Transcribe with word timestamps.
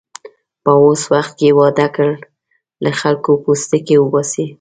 په 0.63 0.71
اوس 0.83 1.01
وخت 1.13 1.31
کې 1.39 1.49
واده 1.59 1.87
کړل، 1.95 2.13
له 2.83 2.91
خلکو 3.01 3.31
پوستکی 3.43 3.95
اوباسي. 3.99 4.45